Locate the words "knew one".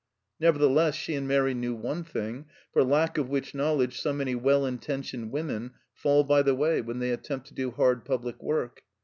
1.53-2.03